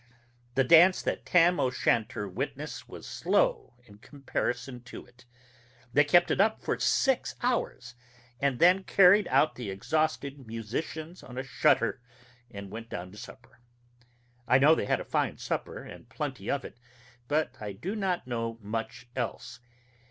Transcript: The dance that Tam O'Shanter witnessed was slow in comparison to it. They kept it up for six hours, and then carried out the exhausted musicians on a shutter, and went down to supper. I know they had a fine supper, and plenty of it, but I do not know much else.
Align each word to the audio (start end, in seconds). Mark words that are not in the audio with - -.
The 0.55 0.63
dance 0.63 1.03
that 1.03 1.27
Tam 1.27 1.59
O'Shanter 1.59 2.27
witnessed 2.27 2.89
was 2.89 3.05
slow 3.05 3.75
in 3.85 3.99
comparison 3.99 4.81
to 4.85 5.05
it. 5.05 5.25
They 5.93 6.03
kept 6.03 6.31
it 6.31 6.41
up 6.41 6.59
for 6.59 6.79
six 6.79 7.35
hours, 7.43 7.93
and 8.39 8.57
then 8.57 8.83
carried 8.83 9.27
out 9.27 9.53
the 9.53 9.69
exhausted 9.69 10.47
musicians 10.47 11.21
on 11.21 11.37
a 11.37 11.43
shutter, 11.43 12.01
and 12.49 12.71
went 12.71 12.89
down 12.89 13.11
to 13.11 13.17
supper. 13.19 13.59
I 14.47 14.57
know 14.57 14.73
they 14.73 14.85
had 14.87 14.99
a 15.01 15.05
fine 15.05 15.37
supper, 15.37 15.83
and 15.83 16.09
plenty 16.09 16.49
of 16.49 16.65
it, 16.65 16.79
but 17.27 17.55
I 17.61 17.73
do 17.73 17.95
not 17.95 18.25
know 18.25 18.57
much 18.59 19.07
else. 19.15 19.59